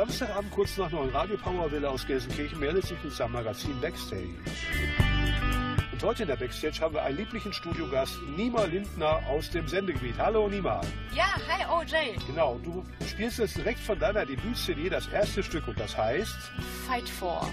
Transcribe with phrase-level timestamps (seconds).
[0.00, 4.30] Samstagabend kurz nach neun Radio Powerwelle aus Gelsenkirchen meldet sich unser Magazin Backstage.
[5.92, 10.14] Und heute in der Backstage haben wir einen lieblichen Studiogast, Nima Lindner aus dem Sendegebiet.
[10.16, 10.80] Hallo Nima.
[11.14, 12.16] Ja, hi OJ.
[12.26, 16.50] Genau, du spielst jetzt direkt von deiner Debüt-CD das erste Stück und das heißt
[16.86, 17.46] Fight for.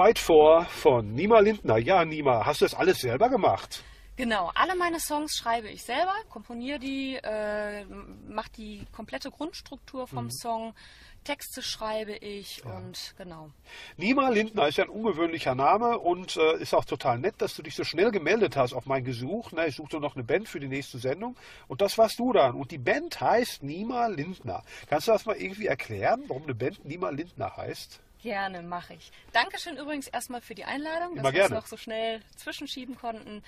[0.00, 1.76] Fight For von Nima Lindner.
[1.76, 3.84] Ja, Nima, hast du das alles selber gemacht?
[4.16, 7.84] Genau, alle meine Songs schreibe ich selber, komponiere die, äh,
[8.26, 10.30] mache die komplette Grundstruktur vom mhm.
[10.30, 10.74] Song,
[11.24, 12.78] Texte schreibe ich ja.
[12.78, 13.50] und genau.
[13.98, 17.62] Nima Lindner ist ja ein ungewöhnlicher Name und äh, ist auch total nett, dass du
[17.62, 19.50] dich so schnell gemeldet hast auf mein Gesuch.
[19.52, 21.36] Na, ich suchte noch eine Band für die nächste Sendung
[21.68, 22.54] und das warst du dann.
[22.54, 24.62] Und die Band heißt Nima Lindner.
[24.88, 28.00] Kannst du das mal irgendwie erklären, warum eine Band Nima Lindner heißt?
[28.22, 29.10] Gerne, mache ich.
[29.32, 33.42] Dankeschön übrigens erstmal für die Einladung, dass wir es noch so schnell zwischenschieben konnten.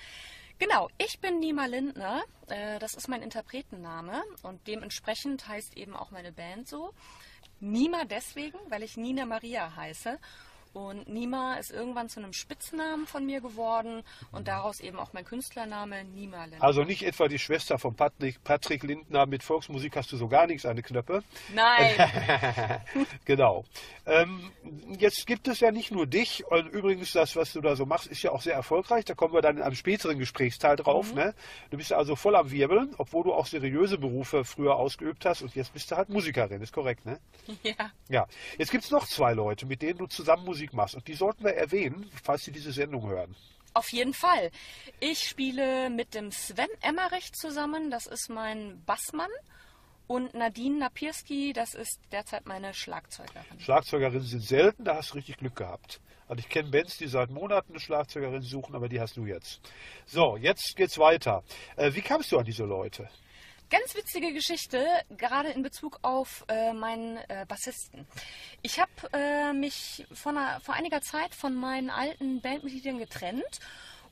[0.59, 6.11] Genau, ich bin Nima Lindner, äh, das ist mein Interpretenname und dementsprechend heißt eben auch
[6.11, 6.93] meine Band so.
[7.59, 10.19] Nima deswegen, weil ich Nina Maria heiße
[10.73, 15.23] und Nima ist irgendwann zu einem Spitznamen von mir geworden und daraus eben auch mein
[15.23, 16.63] Künstlername Nima Lindner.
[16.63, 20.47] Also nicht etwa die Schwester von Patrick, Patrick Lindner, mit Volksmusik hast du so gar
[20.47, 21.23] nichts, eine Knöpfe.
[21.53, 21.95] Nein.
[23.25, 23.63] genau.
[24.05, 24.51] Ähm,
[24.97, 28.07] jetzt gibt es ja nicht nur dich, und übrigens das, was du da so machst,
[28.07, 29.05] ist ja auch sehr erfolgreich.
[29.05, 31.11] Da kommen wir dann in einem späteren Gesprächsteil drauf.
[31.11, 31.19] Mhm.
[31.19, 31.35] Ne?
[31.69, 35.55] Du bist also voll am Wirbeln, obwohl du auch seriöse Berufe früher ausgeübt hast und
[35.55, 37.19] jetzt bist du halt Musikerin, ist korrekt, ne?
[37.63, 37.91] Ja.
[38.09, 38.27] Ja.
[38.57, 40.95] Jetzt gibt es noch zwei Leute, mit denen du zusammen Musik Musik machst.
[40.95, 43.35] Und die sollten wir erwähnen, falls Sie diese Sendung hören.
[43.73, 44.51] Auf jeden Fall.
[44.99, 49.31] Ich spiele mit dem Sven Emmerich zusammen, das ist mein Bassmann.
[50.07, 53.59] Und Nadine Napierski, das ist derzeit meine Schlagzeugerin.
[53.59, 56.01] Schlagzeugerinnen sind selten, da hast du richtig Glück gehabt.
[56.27, 59.61] Also ich kenne Bands, die seit Monaten eine Schlagzeugerin suchen, aber die hast du jetzt.
[60.05, 61.43] So, jetzt geht's weiter.
[61.75, 63.09] Äh, wie kamst du an diese Leute?
[63.73, 64.85] Ganz witzige Geschichte,
[65.17, 68.05] gerade in Bezug auf äh, meinen äh, Bassisten.
[68.61, 73.59] Ich habe äh, mich einer, vor einiger Zeit von meinen alten Bandmitgliedern getrennt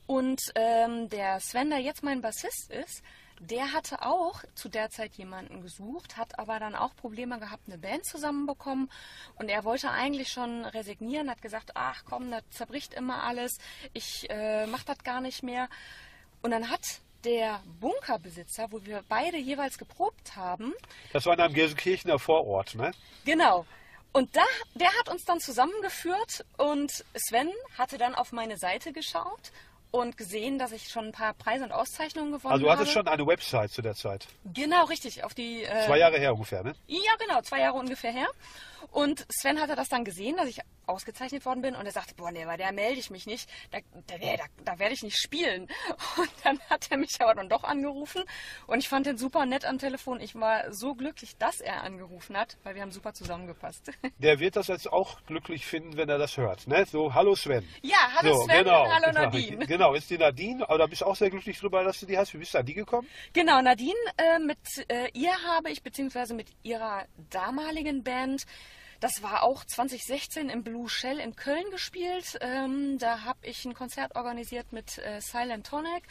[0.08, 3.04] und ähm, der Sven, der jetzt mein Bassist ist,
[3.38, 7.78] der hatte auch zu der Zeit jemanden gesucht, hat aber dann auch Probleme gehabt, eine
[7.78, 8.90] Band zusammenbekommen.
[9.36, 13.58] Und er wollte eigentlich schon resignieren, hat gesagt, ach komm, das zerbricht immer alles,
[13.92, 15.68] ich äh, mach das gar nicht mehr.
[16.42, 20.72] Und dann hat der Bunkerbesitzer, wo wir beide jeweils geprobt haben.
[21.12, 22.92] Das war in einem Gelsenkirchener Vorort, ne?
[23.24, 23.66] Genau.
[24.12, 24.42] Und da,
[24.74, 29.52] der hat uns dann zusammengeführt und Sven hatte dann auf meine Seite geschaut
[29.90, 32.54] und gesehen, dass ich schon ein paar Preise und Auszeichnungen gewonnen habe.
[32.54, 34.26] Also du hattest schon eine Website zu der Zeit.
[34.52, 35.24] Genau, richtig.
[35.24, 36.74] Auf die, äh, Zwei Jahre her ungefähr, ne?
[36.86, 38.28] Ja, genau, zwei Jahre ungefähr her.
[38.90, 42.30] Und Sven hatte das dann gesehen, dass ich ausgezeichnet worden bin und er sagte, boah,
[42.30, 45.68] nee, bei der melde ich mich nicht, da, da, da, da werde ich nicht spielen.
[46.16, 48.22] Und dann hat er mich aber dann doch angerufen
[48.66, 50.20] und ich fand den super nett am Telefon.
[50.20, 53.90] Ich war so glücklich, dass er angerufen hat, weil wir haben super zusammengepasst.
[54.18, 56.84] Der wird das jetzt auch glücklich finden, wenn er das hört, ne?
[56.86, 57.66] So, hallo Sven.
[57.82, 58.88] Ja, hallo so, Sven, genau.
[58.90, 59.66] hallo Nadine.
[59.66, 62.18] Genau, ist die Nadine, aber da bist du auch sehr glücklich drüber, dass du die
[62.18, 62.34] hast.
[62.34, 63.08] Wie bist du an die gekommen?
[63.32, 64.58] Genau, Nadine, äh, mit
[64.88, 68.44] äh, ihr habe ich, beziehungsweise mit ihrer damaligen Band,
[69.02, 72.38] das war auch 2016 im Blue Shell in Köln gespielt.
[72.40, 76.04] Ähm, da habe ich ein Konzert organisiert mit äh, Silent Tonic.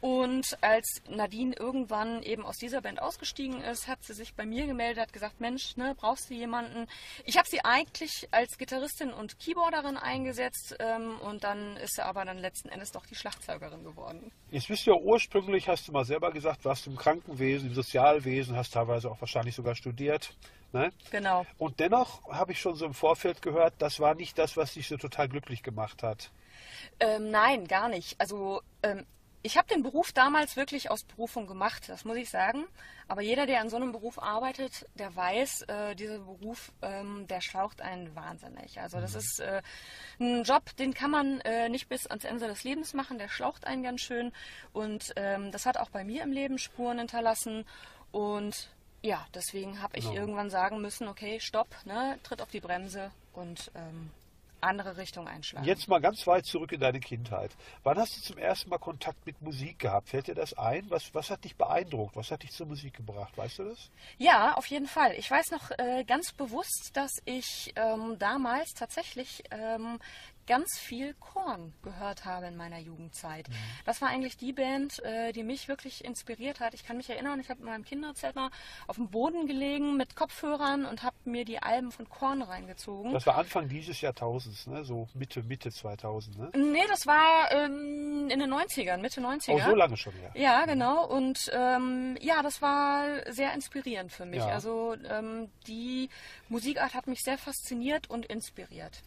[0.00, 4.66] Und als Nadine irgendwann eben aus dieser Band ausgestiegen ist, hat sie sich bei mir
[4.66, 6.88] gemeldet, hat gesagt, Mensch, ne, brauchst du jemanden?
[7.24, 12.26] Ich habe sie eigentlich als Gitarristin und Keyboarderin eingesetzt ähm, und dann ist sie aber
[12.26, 14.30] dann letzten Endes doch die Schlagzeugerin geworden.
[14.50, 17.74] Jetzt bist du ja ursprünglich, hast du mal selber gesagt, warst du im Krankenwesen, im
[17.74, 20.34] Sozialwesen, hast teilweise auch wahrscheinlich sogar studiert.
[20.74, 20.92] Ne?
[21.12, 21.46] Genau.
[21.56, 24.88] Und dennoch habe ich schon so im Vorfeld gehört, das war nicht das, was dich
[24.88, 26.32] so total glücklich gemacht hat.
[26.98, 28.20] Ähm, nein, gar nicht.
[28.20, 29.06] Also ähm,
[29.44, 32.64] ich habe den Beruf damals wirklich aus Berufung gemacht, das muss ich sagen.
[33.06, 37.40] Aber jeder, der an so einem Beruf arbeitet, der weiß, äh, dieser Beruf, ähm, der
[37.40, 38.80] schlaucht einen wahnsinnig.
[38.80, 39.62] Also das ist äh,
[40.18, 43.64] ein Job, den kann man äh, nicht bis ans Ende des Lebens machen, der schlaucht
[43.64, 44.32] einen ganz schön.
[44.72, 47.64] Und ähm, das hat auch bei mir im Leben Spuren hinterlassen.
[48.10, 48.74] Und
[49.04, 50.16] ja, deswegen habe ich Genau.
[50.16, 54.10] irgendwann sagen müssen, okay, stopp, ne, tritt auf die Bremse und ähm,
[54.62, 55.66] andere Richtung einschlagen.
[55.66, 57.50] Jetzt mal ganz weit zurück in deine Kindheit.
[57.82, 60.08] Wann hast du zum ersten Mal Kontakt mit Musik gehabt?
[60.08, 60.88] Fällt dir das ein?
[60.88, 62.16] Was, was hat dich beeindruckt?
[62.16, 63.36] Was hat dich zur Musik gebracht?
[63.36, 63.90] Weißt du das?
[64.16, 65.12] Ja, auf jeden Fall.
[65.18, 69.98] Ich weiß noch äh, ganz bewusst, dass ich ähm, damals tatsächlich ähm,
[70.46, 73.46] ganz viel Korn gehört habe in meiner Jugendzeit.
[73.84, 76.74] Das war eigentlich die Band, äh, die mich wirklich inspiriert hat.
[76.74, 78.50] Ich kann mich erinnern, ich habe in meinem Kinderzimmer
[78.86, 83.12] auf dem Boden gelegen mit Kopfhörern und habe mir die Alben von Korn reingezogen.
[83.12, 84.84] Das war Anfang dieses Jahrtausends, ne?
[84.84, 86.38] so Mitte, Mitte 2000.
[86.38, 86.50] Ne?
[86.54, 89.52] nee, das war ähm, in den 90ern, Mitte 90er.
[89.52, 90.30] Oh, so lange schon her.
[90.34, 91.06] Ja, genau.
[91.06, 94.40] Und ähm, ja, das war sehr inspirierend für mich.
[94.40, 94.48] Ja.
[94.48, 96.08] Also ähm, die
[96.48, 99.02] Musikart hat mich sehr fasziniert und inspiriert.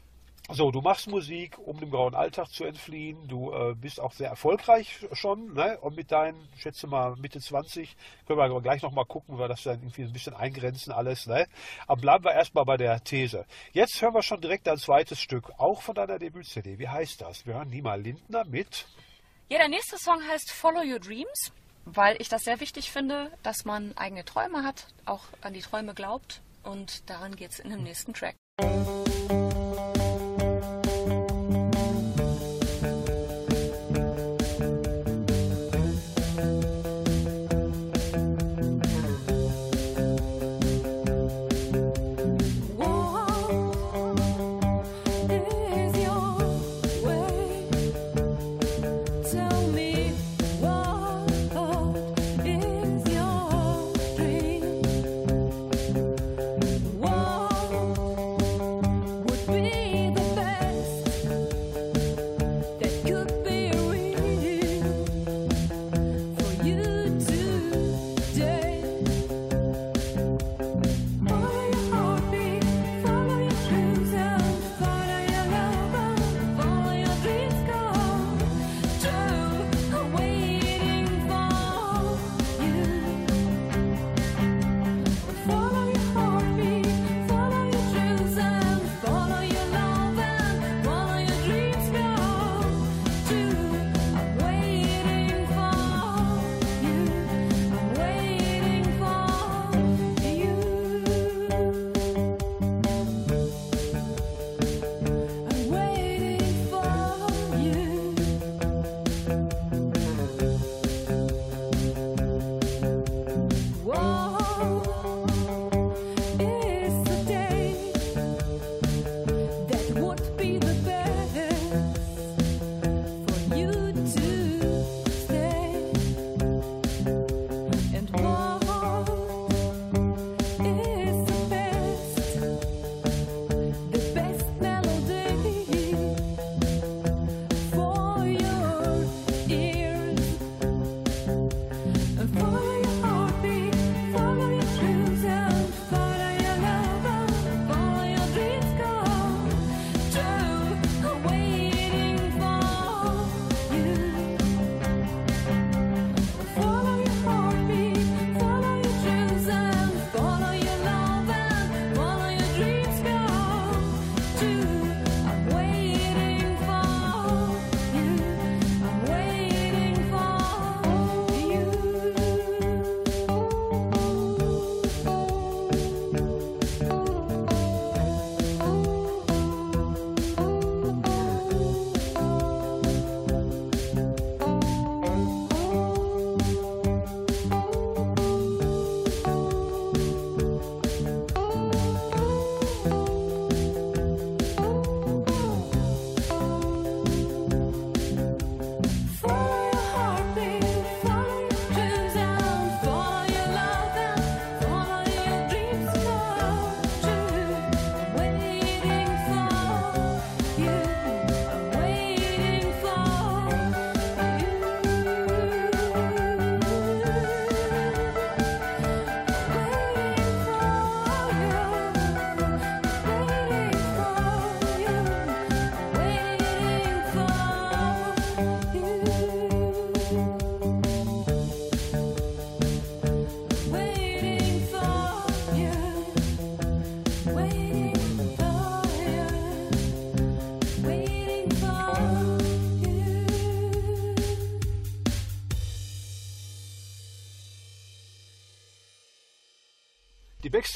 [0.49, 3.27] So, du machst Musik, um dem grauen Alltag zu entfliehen.
[3.27, 5.53] Du äh, bist auch sehr erfolgreich schon.
[5.53, 5.77] Ne?
[5.81, 9.49] Und mit deinen, ich schätze mal Mitte 20, können wir aber gleich nochmal gucken, weil
[9.49, 11.27] das dann irgendwie ein bisschen eingrenzen alles.
[11.27, 11.47] Ne?
[11.85, 13.45] Aber bleiben wir erstmal bei der These.
[13.73, 16.79] Jetzt hören wir schon direkt ein zweites Stück, auch von deiner Debüt-CD.
[16.79, 17.45] Wie heißt das?
[17.45, 18.87] Wir hören Nima Lindner mit.
[19.49, 21.51] Ja, der nächste Song heißt Follow Your Dreams,
[21.83, 25.93] weil ich das sehr wichtig finde, dass man eigene Träume hat, auch an die Träume
[25.93, 26.41] glaubt.
[26.63, 28.35] Und daran geht es in dem nächsten Track.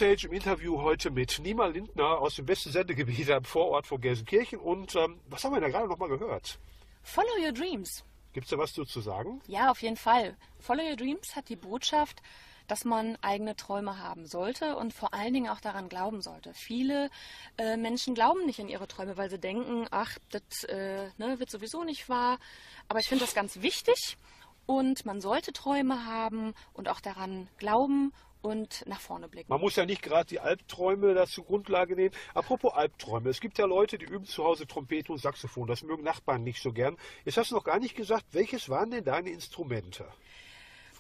[0.02, 4.58] Backstage im Interview heute mit Nima Lindner aus dem besten Sendegebiet am Vorort von Gelsenkirchen.
[4.58, 6.58] Und ähm, was haben wir da gerade nochmal gehört?
[7.04, 8.04] Follow your dreams.
[8.34, 9.42] Gibt es da was zu sagen?
[9.46, 10.36] Ja, auf jeden Fall.
[10.60, 12.24] Follow Your Dreams hat die Botschaft,
[12.68, 16.52] dass man eigene Träume haben sollte und vor allen Dingen auch daran glauben sollte.
[16.56, 17.12] Viele
[17.60, 21.52] äh, Menschen glauben nicht an ihre Träume, weil sie denken, ach, das äh, ne, wird
[21.52, 22.40] sowieso nicht wahr.
[22.88, 24.18] Aber ich finde das ganz wichtig
[24.66, 29.50] und man sollte Träume haben und auch daran glauben und nach vorne blicken.
[29.50, 32.16] Man muss ja nicht gerade die Albträume dazu Grundlage nehmen.
[32.34, 35.68] Apropos Albträume, es gibt ja Leute, die üben zu Hause Trompete und Saxophon.
[35.68, 36.98] Das mögen Nachbarn nicht so gern.
[37.26, 40.06] Jetzt hast du noch gar nicht gesagt, welches waren denn deine Instrumente?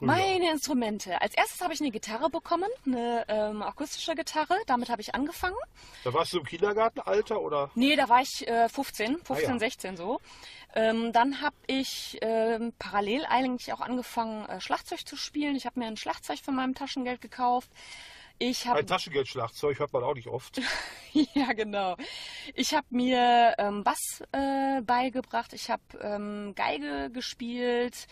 [0.01, 0.07] Früher.
[0.07, 1.21] Meine Instrumente.
[1.21, 4.57] Als erstes habe ich eine Gitarre bekommen, eine ähm, akustische Gitarre.
[4.65, 5.55] Damit habe ich angefangen.
[6.03, 7.69] Da warst du im Kindergartenalter oder?
[7.75, 9.59] Nee, da war ich äh, 15, 15, Ah, ja.
[9.59, 10.19] 16 so.
[10.73, 15.55] Ähm, dann habe ich ähm, parallel eigentlich auch angefangen, äh, Schlagzeug zu spielen.
[15.55, 17.69] Ich habe mir ein Schlagzeug von meinem Taschengeld gekauft.
[18.43, 20.59] Ich habe Ein Taschengeldschlagzeug hört man auch nicht oft.
[21.13, 21.95] ja genau.
[22.55, 25.53] Ich habe mir ähm, Bass äh, beigebracht.
[25.53, 28.07] Ich habe ähm, Geige gespielt.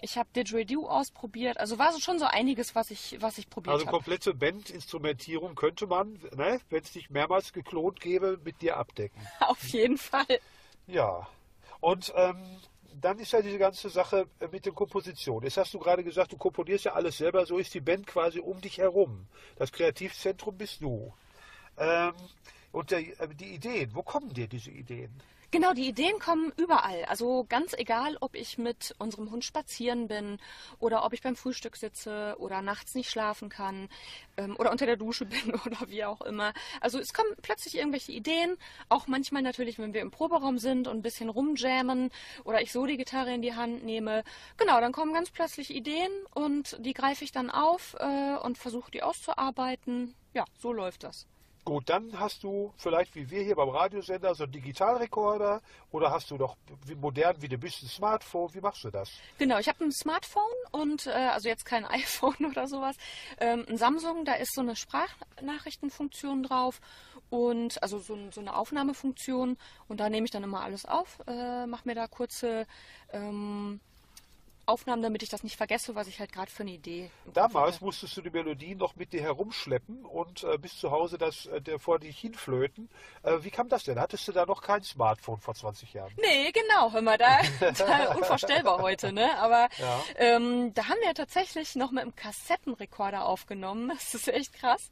[0.00, 1.60] Ich habe Didgeridoo ausprobiert.
[1.60, 3.96] Also war so schon so einiges, was ich was ich probiert Also habe.
[3.98, 9.20] komplette Bandinstrumentierung könnte man, ne, wenn es nicht mehrmals geklont gäbe, mit dir abdecken.
[9.40, 10.40] Auf jeden Fall.
[10.86, 11.28] Ja.
[11.80, 12.42] Und ähm,
[13.00, 15.44] dann ist ja diese ganze Sache äh, mit den Kompositionen.
[15.44, 18.40] Jetzt hast du gerade gesagt, du komponierst ja alles selber, so ist die Band quasi
[18.40, 19.26] um dich herum.
[19.56, 21.12] Das Kreativzentrum bist du.
[21.76, 22.14] Ähm,
[22.72, 25.10] und der, äh, die Ideen, wo kommen dir diese Ideen?
[25.54, 27.04] Genau, die Ideen kommen überall.
[27.04, 30.40] Also ganz egal, ob ich mit unserem Hund spazieren bin
[30.80, 33.88] oder ob ich beim Frühstück sitze oder nachts nicht schlafen kann
[34.36, 36.54] ähm, oder unter der Dusche bin oder wie auch immer.
[36.80, 38.56] Also es kommen plötzlich irgendwelche Ideen.
[38.88, 42.10] Auch manchmal natürlich, wenn wir im Proberaum sind und ein bisschen rumjammen
[42.42, 44.24] oder ich so die Gitarre in die Hand nehme.
[44.56, 48.90] Genau, dann kommen ganz plötzlich Ideen und die greife ich dann auf äh, und versuche
[48.90, 50.16] die auszuarbeiten.
[50.32, 51.28] Ja, so läuft das.
[51.64, 56.30] Gut, dann hast du vielleicht wie wir hier beim Radiosender so einen Digitalrekorder oder hast
[56.30, 58.52] du doch wie modern wie du bist ein Smartphone.
[58.52, 59.10] Wie machst du das?
[59.38, 60.42] Genau, ich habe ein Smartphone
[60.72, 62.96] und äh, also jetzt kein iPhone oder sowas.
[63.40, 66.82] Ähm, ein Samsung, da ist so eine Sprachnachrichtenfunktion drauf
[67.30, 69.56] und also so, so eine Aufnahmefunktion
[69.88, 72.66] und da nehme ich dann immer alles auf, äh, mache mir da kurze
[73.10, 73.80] ähm,
[74.66, 77.10] Aufnahmen, damit ich das nicht vergesse, was ich halt gerade für eine Idee.
[77.32, 77.84] Damals hatte.
[77.84, 81.60] musstest du die Melodien noch mit dir herumschleppen und äh, bis zu Hause das äh,
[81.60, 82.88] der vor dich hinflöten.
[83.22, 83.98] Äh, wie kam das denn?
[84.00, 86.12] Hattest du da noch kein Smartphone vor 20 Jahren?
[86.16, 87.38] Nee, genau, hör mal, da,
[87.78, 89.36] da unvorstellbar heute, ne?
[89.38, 90.00] Aber Ja.
[90.16, 93.88] ähm, da haben wir tatsächlich noch mit einem Kassettenrekorder aufgenommen.
[93.94, 94.90] Das ist echt krass.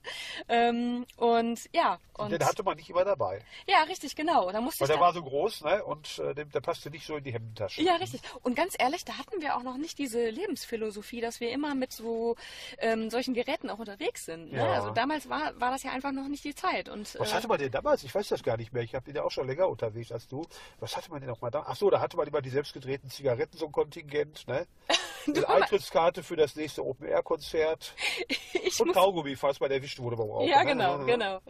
[0.49, 3.45] Ähm, und ja, und Den hatte man nicht immer dabei.
[3.67, 4.51] ja, richtig, genau.
[4.53, 5.85] Da musste Weil der war so groß ne?
[5.85, 7.83] und äh, der, der passte nicht so in die Hemdentasche.
[7.83, 8.21] ja, richtig.
[8.43, 11.93] Und ganz ehrlich, da hatten wir auch noch nicht diese Lebensphilosophie, dass wir immer mit
[11.93, 12.37] so
[12.79, 14.53] ähm, solchen Geräten auch unterwegs sind.
[14.53, 14.59] Ne?
[14.59, 14.73] Ja.
[14.73, 16.89] Also damals war, war das ja einfach noch nicht die Zeit.
[16.89, 18.05] Und, Was äh, hatte man denn damals?
[18.05, 18.83] Ich weiß das gar nicht mehr.
[18.83, 20.45] Ich bin ja auch schon länger unterwegs als du.
[20.81, 21.65] Was hatte man denn noch mal da?
[21.67, 24.47] Ach so, da hatte man immer die selbstgedrehten Zigaretten, so ein Kontingent.
[24.49, 24.67] Ne?
[25.27, 27.95] Eine Eintrittskarte für das nächste Open-Air-Konzert.
[28.79, 30.49] Und muss, Kaugummi, falls man erwischt wurde beim Rauchen.
[30.49, 30.71] ja, ne?
[30.71, 31.41] genau, genau.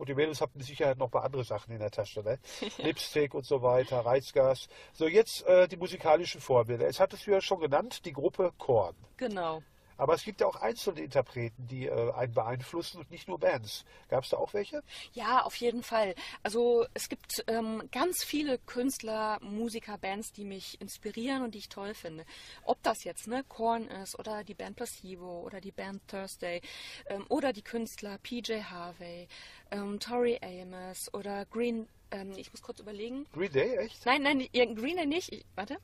[0.00, 2.22] Und die Mädels hatten mit Sicherheit noch ein paar andere Sachen in der Tasche.
[2.22, 2.38] Ne?
[2.78, 4.68] Lipstick und so weiter, Reizgas.
[4.94, 6.86] So, jetzt äh, die musikalischen Vorbilder.
[6.86, 8.96] Jetzt hattest du ja schon genannt, die Gruppe Korn.
[9.18, 9.62] Genau.
[10.00, 13.84] Aber es gibt ja auch einzelne Interpreten, die äh, einen beeinflussen und nicht nur Bands.
[14.08, 14.82] Gab es da auch welche?
[15.12, 16.14] Ja, auf jeden Fall.
[16.42, 21.68] Also es gibt ähm, ganz viele Künstler, Musiker, Bands, die mich inspirieren und die ich
[21.68, 22.24] toll finde.
[22.64, 26.62] Ob das jetzt ne, Korn ist oder die Band Placebo oder die Band Thursday
[27.10, 29.28] ähm, oder die Künstler PJ Harvey,
[29.70, 31.86] ähm, Tori Amos oder Green.
[32.10, 33.26] Ähm, ich muss kurz überlegen.
[33.34, 34.06] Green Day, echt?
[34.06, 35.30] Nein, nein, Green Day nicht.
[35.30, 35.76] Ich, warte.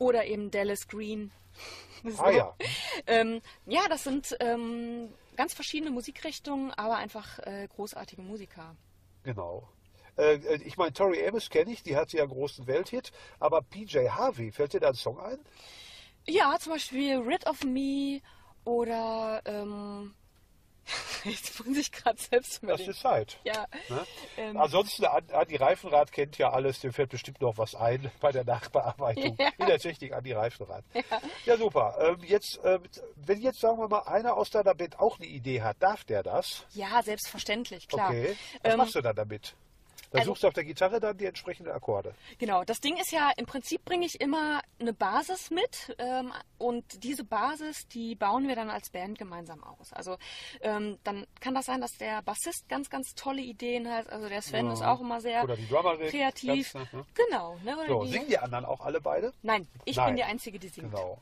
[0.00, 1.30] Oder eben Dallas Green.
[2.02, 2.22] So.
[2.22, 2.56] Ah ja.
[3.06, 8.74] Ähm, ja, das sind ähm, ganz verschiedene Musikrichtungen, aber einfach äh, großartige Musiker.
[9.22, 9.68] Genau.
[10.16, 13.12] Äh, äh, ich meine, Tori Amos kenne ich, die hatte ja einen großen Welthit.
[13.38, 15.38] Aber PJ Harvey, fällt dir da ein Song ein?
[16.26, 18.22] Ja, zum Beispiel Rid of Me
[18.64, 20.14] oder ähm,
[21.24, 22.90] jetzt muss ich gerade selbst Das überlegen.
[22.90, 23.38] ist Zeit.
[23.44, 24.06] Ja, Ne?
[24.36, 28.32] ähm, Ansonsten, An- Andi Reifenrad kennt ja alles, dem fällt bestimmt noch was ein bei
[28.32, 29.36] der Nachbearbeitung.
[29.38, 29.50] Ja.
[29.58, 30.84] In der Technik Andi Reifenrad.
[31.46, 31.96] Ja, super.
[32.00, 32.82] Ähm, jetzt, ähm,
[33.16, 36.22] wenn jetzt, sagen wir mal, einer aus deiner Band auch eine Idee hat, darf der
[36.22, 36.64] das?
[36.70, 38.08] ja, selbstverständlich, klar.
[38.10, 38.36] Okay.
[38.62, 39.54] Was Ähm, machst du dann damit?
[40.10, 42.14] Da Also- suchst du auf der Gitarre dann die entsprechenden Akkorde.
[42.38, 47.04] Genau, das Ding ist ja, im Prinzip bringe ich immer eine Basis mit ähm, und
[47.04, 49.92] diese Basis, die bauen wir dann als Band gemeinsam aus.
[49.92, 50.16] Also
[50.62, 54.08] ähm, dann kann das sein, dass der Bassist ganz, ganz tolle Ideen hat.
[54.10, 54.72] Also der Sven Ja.
[54.72, 56.08] ist auch immer sehr Oder die Drummerin.
[56.10, 56.72] kreativ.
[56.72, 57.06] Ganz, ne?
[57.14, 57.56] Genau.
[57.64, 59.32] Ne, So, die- singen die anderen auch alle beide?
[59.42, 60.06] Nein, ich Nein.
[60.06, 60.90] bin die Einzige, die singt.
[60.90, 61.18] Genau.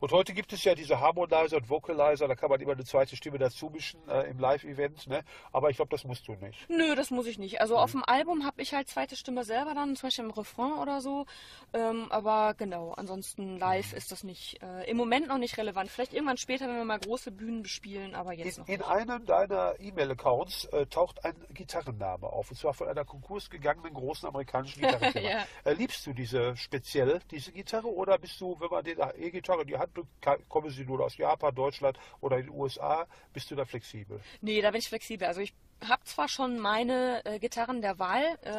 [0.00, 3.16] Und heute gibt es ja diese Harmonizer und Vocalizer, da kann man immer eine zweite
[3.16, 5.06] Stimme dazu mischen äh, im Live-Event.
[5.08, 5.22] Ne?
[5.52, 6.68] Aber ich glaube, das musst du nicht.
[6.68, 7.60] Nö, das muss ich nicht.
[7.60, 10.72] Also auf dem Album habe ich halt zweite Stimme selber dann, zum Beispiel im Refrain
[10.74, 11.26] oder so.
[11.72, 15.90] Ähm, aber genau, ansonsten live ist das nicht, äh, im Moment noch nicht relevant.
[15.90, 18.88] Vielleicht irgendwann später, wenn wir mal große Bühnen bespielen, aber jetzt In, noch in nicht.
[18.88, 24.80] einem deiner E-Mail-Accounts äh, taucht ein Gitarrenname auf, und zwar von einer konkursgegangenen großen amerikanischen
[24.82, 25.28] Gitarrenfirma.
[25.28, 25.44] Ja.
[25.64, 29.66] äh, liebst du diese speziell, diese Gitarre, oder bist du, wenn man die E-Gitarre in
[29.68, 29.87] die Hand
[30.20, 34.20] ka- kommen sie nur aus Japan, Deutschland oder den USA, bist du da flexibel?
[34.40, 35.26] Nee, da bin ich flexibel.
[35.26, 35.54] Also ich
[35.86, 38.22] habe zwar schon meine äh, Gitarren der Wahl.
[38.42, 38.50] Äh,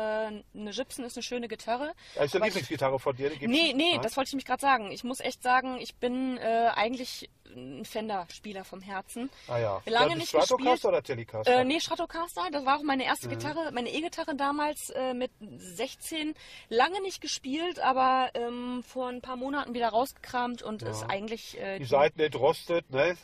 [0.58, 1.94] eine Gibson ist eine schöne Gitarre.
[2.16, 3.30] Äh, ist eine Lieblingsgitarre von dir?
[3.30, 3.52] die Gibson?
[3.52, 4.02] Nee, nee, Nein?
[4.02, 4.92] das wollte ich mich gerade sagen.
[4.92, 9.30] Ich muss echt sagen, ich bin äh, eigentlich ein Fender-Spieler vom Herzen.
[9.48, 9.82] Ah ja.
[9.86, 10.86] Lange Dann nicht Stratocaster gespielt.
[10.86, 11.60] oder Telecaster?
[11.60, 16.36] Äh, nee, Stratocaster, das war auch meine erste Gitarre, meine E-Gitarre damals äh, mit 16.
[16.70, 21.80] Lange nicht gespielt, aber ähm, vor ein paar Monaten wieder rausgekramt und ist eigentlich äh,
[21.80, 23.18] die Seiten entrostet, ne?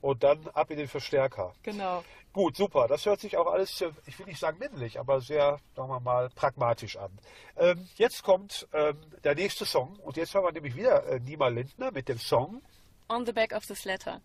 [0.00, 1.54] Und dann ab in den Verstärker.
[1.62, 2.04] Genau.
[2.36, 2.86] Gut, super.
[2.86, 6.00] Das hört sich auch alles, äh, ich will nicht sagen männlich, aber sehr, sagen wir
[6.00, 7.10] mal, pragmatisch an.
[7.56, 11.48] Ähm, jetzt kommt ähm, der nächste Song und jetzt hören wir nämlich wieder äh, Nima
[11.48, 12.60] Lindner mit dem Song.
[13.08, 14.20] On the back of this letter.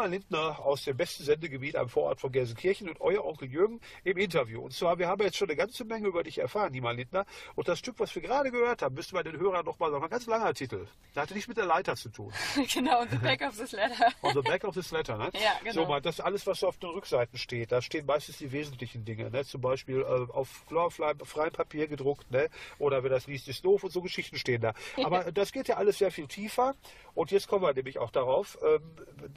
[0.00, 4.16] Nima Lindner aus dem besten Sendegebiet am Vorort von Gelsenkirchen und euer Onkel Jürgen im
[4.16, 4.62] Interview.
[4.62, 7.26] Und zwar, wir haben jetzt schon eine ganze Menge über dich erfahren, Nima Lindner.
[7.54, 10.02] Und das Stück, was wir gerade gehört haben, müssten wir den Hörern nochmal sagen.
[10.02, 10.86] Ein ganz langer Titel.
[11.12, 12.32] Das hatte nichts mit der Leiter zu tun.
[12.72, 14.10] genau, the back of this letter.
[14.22, 15.30] On the back of this letter, ne?
[15.34, 15.82] Ja, genau.
[15.82, 17.72] So, mal, das ist alles, was so auf den Rückseiten steht.
[17.72, 19.30] Da stehen meistens die wesentlichen Dinge.
[19.30, 19.44] Ne?
[19.44, 22.30] Zum Beispiel äh, auf freiem Papier gedruckt.
[22.30, 22.48] Ne?
[22.78, 24.72] Oder wer das liest, ist doof und so Geschichten stehen da.
[25.04, 26.74] Aber das geht ja alles sehr viel tiefer.
[27.14, 28.56] Und jetzt kommen wir nämlich auch darauf.
[28.64, 28.80] Ähm,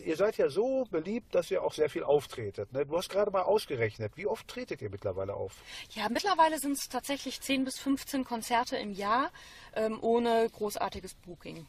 [0.05, 2.71] ihr seid ja so beliebt, dass ihr auch sehr viel auftretet.
[2.71, 2.85] Ne?
[2.85, 4.13] Du hast gerade mal ausgerechnet.
[4.15, 5.53] Wie oft tretet ihr mittlerweile auf?
[5.91, 9.31] Ja, mittlerweile sind es tatsächlich 10 bis 15 Konzerte im Jahr
[9.75, 11.65] ähm, ohne großartiges Booking.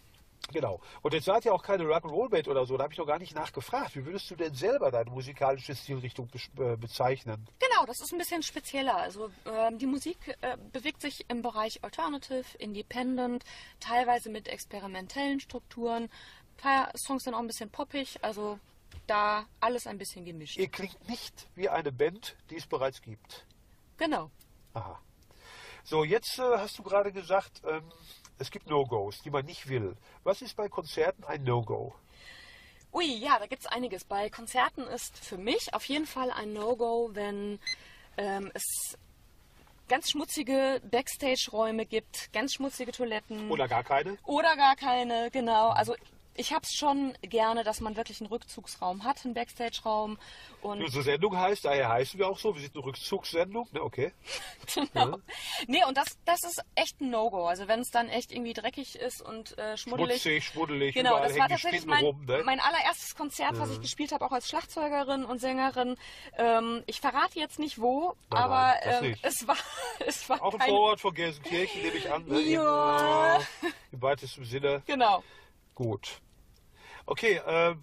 [0.53, 0.79] Genau.
[1.01, 2.77] Und jetzt seid ihr auch keine Rock'n'Roll-Band oder so.
[2.77, 3.97] Da habe ich noch gar nicht nachgefragt.
[3.97, 7.49] Wie würdest du denn selber deine musikalische Stilrichtung besch- äh, bezeichnen?
[7.59, 8.97] Genau, das ist ein bisschen spezieller.
[8.97, 13.42] Also ähm, die Musik äh, bewegt sich im Bereich Alternative, Independent,
[13.81, 16.05] teilweise mit experimentellen Strukturen.
[16.05, 18.59] Ein paar Songs sind auch ein bisschen poppig, also
[19.07, 20.57] da alles ein bisschen gemischt.
[20.57, 23.46] Ihr klingt nicht wie eine Band, die es bereits gibt.
[23.96, 24.30] Genau.
[24.74, 25.00] Aha.
[25.85, 27.92] So, jetzt äh, hast du gerade gesagt, ähm,
[28.38, 29.96] es gibt No-Gos, die man nicht will.
[30.22, 31.94] Was ist bei Konzerten ein No-Go?
[32.92, 34.04] Ui, ja, da gibt's einiges.
[34.04, 37.59] Bei Konzerten ist für mich auf jeden Fall ein No-Go, wenn
[38.16, 38.96] ähm, es
[39.88, 43.50] ganz schmutzige Backstage-Räume gibt, ganz schmutzige Toiletten.
[43.50, 44.16] Oder gar keine?
[44.24, 45.70] Oder gar keine, genau.
[45.70, 45.94] Also
[46.35, 50.18] ich habe es schon gerne, dass man wirklich einen Rückzugsraum hat, einen Backstage-Raum.
[50.62, 53.68] Und Unsere Sendung heißt, daher heißen wir auch so, wir sind eine Rückzugssendung.
[53.73, 54.12] Ne, okay.
[54.75, 55.18] genau.
[55.66, 57.47] Nee, und das, das ist echt ein No-Go.
[57.47, 60.23] Also wenn es dann echt irgendwie dreckig ist und äh, schmuddelig.
[60.23, 62.25] Schmutzig, schmuddelig, Genau, das war tatsächlich mein, rum.
[62.25, 62.42] Ne?
[62.44, 65.97] mein allererstes Konzert, was ich gespielt habe, auch als Schlagzeugerin und Sängerin.
[66.37, 69.57] Ähm, ich verrate jetzt nicht wo, Nein, aber nein, ähm, es war,
[70.07, 72.27] es war auch im kein, Vorort von Gelsenkirchen nehme ich an.
[72.27, 72.40] Ne?
[72.40, 73.37] Ja.
[73.37, 74.83] Im, äh, Im weitesten Sinne.
[74.87, 75.23] Genau.
[75.74, 76.20] Gut.
[77.06, 77.74] Okay, äh,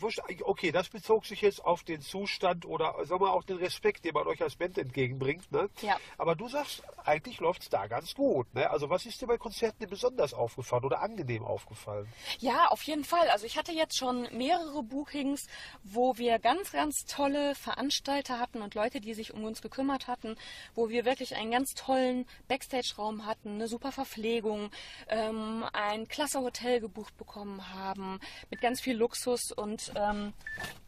[0.43, 4.13] okay, das bezog sich jetzt auf den Zustand oder sagen wir auch den Respekt, den
[4.13, 5.51] man euch als Band entgegenbringt.
[5.51, 5.69] Ne?
[5.81, 5.97] Ja.
[6.17, 8.51] Aber du sagst, eigentlich läuft es da ganz gut.
[8.55, 8.67] Ne?
[8.69, 12.07] Also was ist dir bei Konzerten besonders aufgefallen oder angenehm aufgefallen?
[12.39, 13.29] Ja, auf jeden Fall.
[13.29, 15.45] Also ich hatte jetzt schon mehrere Bookings,
[15.84, 20.36] wo wir ganz, ganz tolle Veranstalter hatten und Leute, die sich um uns gekümmert hatten,
[20.73, 24.71] wo wir wirklich einen ganz tollen Backstage-Raum hatten, eine super Verpflegung,
[25.10, 29.11] ähm, ein klasse Hotel gebucht bekommen haben, mit ganz viel Luxus
[29.52, 30.34] und ähm,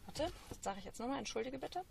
[0.06, 1.82] warte, das sage ich jetzt nochmal, entschuldige bitte.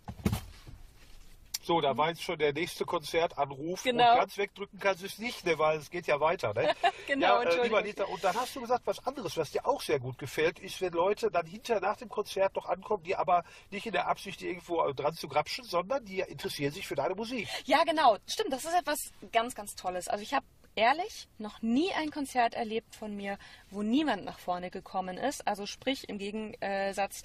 [1.63, 3.83] So, da war jetzt schon der nächste Konzertanruf.
[3.83, 4.11] Genau.
[4.11, 6.53] Und ganz wegdrücken kannst du es nicht, ne, weil es geht ja weiter.
[6.53, 6.73] Ne?
[7.07, 9.81] Genau, ja, äh, lieber Lita, und dann hast du gesagt, was anderes, was dir auch
[9.81, 13.43] sehr gut gefällt, ist, wenn Leute dann hinterher nach dem Konzert noch ankommen, die aber
[13.71, 17.47] nicht in der Absicht, irgendwo dran zu grapschen, sondern die interessieren sich für deine Musik.
[17.65, 18.17] Ja, genau.
[18.25, 20.07] Stimmt, das ist etwas ganz, ganz Tolles.
[20.07, 23.37] Also ich habe ehrlich noch nie ein Konzert erlebt von mir,
[23.69, 25.47] wo niemand nach vorne gekommen ist.
[25.47, 27.23] Also sprich im Gegensatz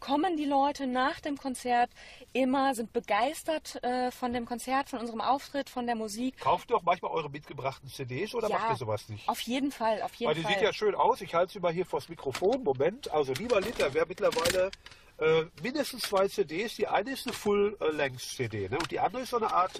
[0.00, 1.88] kommen die Leute nach dem Konzert
[2.34, 6.38] immer, sind begeistert äh, von dem Konzert, von unserem Auftritt, von der Musik.
[6.40, 9.26] Kauft ihr auch manchmal eure mitgebrachten CDs oder macht ihr sowas nicht?
[9.28, 10.52] auf jeden Fall, auf jeden Weil die Fall.
[10.52, 11.22] sieht ja schön aus.
[11.22, 12.62] Ich halte sie mal hier vors Mikrofon.
[12.64, 13.10] Moment.
[13.12, 14.70] Also lieber Liter, wer mittlerweile
[15.18, 16.76] äh, mindestens zwei CDs.
[16.76, 18.78] Die eine ist eine Full-Length-CD ne?
[18.78, 19.72] und die andere ist so eine Art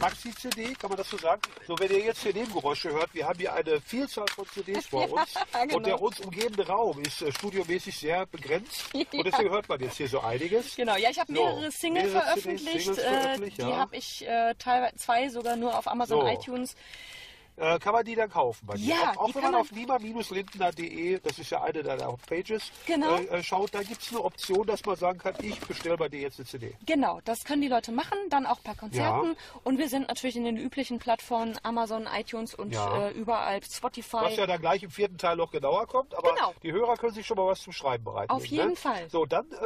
[0.00, 1.40] Maxi-CD, kann man das so sagen?
[1.66, 5.10] So, wenn ihr jetzt hier Nebengeräusche hört, wir haben hier eine Vielzahl von CDs vor
[5.12, 5.76] uns genau.
[5.76, 9.96] und der uns umgebende Raum ist äh, studiomäßig sehr begrenzt und deswegen hört man jetzt
[9.96, 10.76] hier so einiges.
[10.76, 12.84] Genau, ja, ich habe So, mehrere Singles mehrere CDs, veröffentlicht.
[12.84, 13.76] Singles äh, veröffentlicht, die ja.
[13.76, 16.26] habe ich äh, teilweise zwei sogar nur auf Amazon So.
[16.26, 16.76] iTunes.
[17.56, 18.94] Äh, kann man die dann kaufen bei dir?
[18.94, 22.12] Ja, auch, auch die wenn kann man man- auf nima-lindner.de, das ist ja eine deiner
[22.28, 23.16] Pages, Genau.
[23.16, 26.08] äh, äh, schaut, da gibt es eine Option, dass man sagen kann, ich bestelle bei
[26.08, 26.74] dir jetzt eine CD.
[26.86, 29.36] Genau, das können die Leute machen, dann auch bei Konzerten.
[29.64, 33.08] Und wir sind natürlich in den üblichen Plattformen Amazon, iTunes und Ja.
[33.08, 34.16] äh, überall Spotify.
[34.22, 36.54] Was ja dann gleich im vierten Teil noch genauer kommt, aber Genau.
[36.62, 38.30] die Hörer können sich schon mal was zum Schreiben bereiten.
[38.30, 39.08] Auf jeden Fall.
[39.10, 39.64] So, dann äh,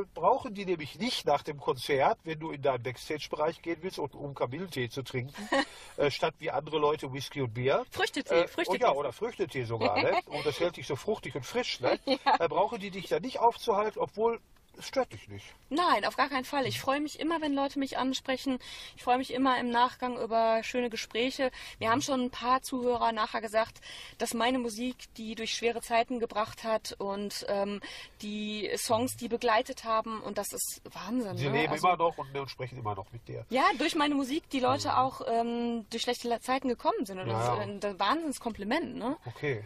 [0.00, 3.98] äh, brauchen die nämlich nicht nach dem Konzert, wenn du in deinen Backstage-Bereich gehen willst,
[3.98, 5.32] und, um Kamillentee zu trinken,
[6.10, 7.84] statt wie andere Leute Whisky und Bier.
[7.90, 8.84] Früchtetee, Äh, Früchtetee.
[8.84, 10.00] Oh ja, oder Früchtetee sogar.
[10.02, 10.12] ne?
[10.26, 11.80] Und das hält dich so fruchtig und frisch.
[11.80, 11.98] Ne?
[12.06, 14.40] Äh, brauchen die dich da nicht aufzuhalten, obwohl
[14.78, 15.44] es stört dich nicht.
[15.70, 16.66] Nein, auf gar keinen Fall.
[16.66, 18.58] Ich freue mich immer, wenn Leute mich ansprechen.
[18.96, 21.50] Ich freue mich immer im Nachgang über schöne Gespräche.
[21.78, 23.80] Wir haben schon ein paar Zuhörer nachher gesagt,
[24.18, 27.80] dass meine Musik die durch schwere Zeiten gebracht hat und ähm,
[28.22, 30.20] die Songs, die begleitet haben.
[30.20, 31.36] Und das ist Wahnsinn.
[31.36, 31.52] Sie ne?
[31.62, 33.44] leben Also- immer noch und, und sprechen immer noch mit dir.
[33.50, 37.18] Ja, durch meine Musik die Leute auch ähm, durch schlechte Zeiten gekommen sind.
[37.18, 37.54] Und das Ja.
[37.54, 39.16] ist ein ein Wahnsinnskompliment, ne?
[39.26, 39.64] Okay.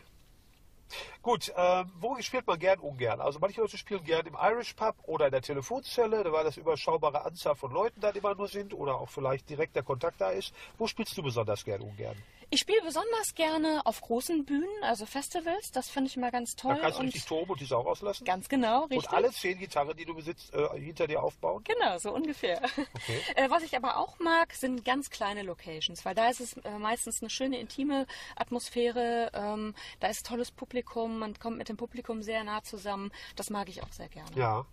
[1.23, 3.21] Gut, ähm, wo spielt man gern ungern?
[3.21, 7.25] Also manche Leute spielen gern im Irish Pub oder in der Telefonzelle, weil das überschaubare
[7.25, 10.55] Anzahl von Leuten dann immer nur sind oder auch vielleicht direkt der Kontakt da ist.
[10.79, 12.17] Wo spielst du besonders gern ungern?
[12.51, 15.73] Ich spiele besonders gerne auf großen Bühnen, also Festivals.
[15.73, 16.75] Das finde ich immer ganz toll.
[16.75, 18.25] Da kannst du und richtig und die Sau rauslassen.
[18.25, 19.11] ganz genau, richtig.
[19.11, 21.65] Und alle zehn Gitarren, die du besitzt, äh, hinter dir aufbauen.
[21.65, 22.63] Genau, so ungefähr.
[22.63, 23.21] Okay.
[23.35, 26.79] Äh, was ich aber auch mag, sind ganz kleine Locations, weil da ist es äh,
[26.79, 28.07] meistens eine schöne, intime
[28.37, 29.31] Atmosphäre.
[29.35, 33.11] Ähm, da ist tolles Publikum, man kommt mit dem Publikum sehr nah zusammen.
[33.35, 34.31] Das mag ich auch sehr gerne.
[34.37, 34.65] Ja.